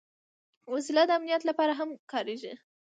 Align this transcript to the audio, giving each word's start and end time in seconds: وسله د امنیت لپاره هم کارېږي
وسله 0.73 1.03
د 1.07 1.11
امنیت 1.17 1.41
لپاره 1.49 1.73
هم 1.79 1.89
کارېږي 2.11 2.53